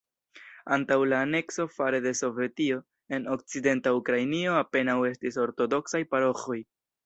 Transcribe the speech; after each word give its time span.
Antaŭ 0.77 0.95
la 1.11 1.19
anekso 1.25 1.65
fare 1.73 1.99
de 2.07 2.15
Sovetio, 2.21 2.79
en 3.19 3.29
okcidenta 3.37 3.95
Ukrainio 4.01 4.59
apenaŭ 4.65 4.99
estis 5.15 5.41
ortodoksaj 5.49 6.07
paroĥoj. 6.17 6.61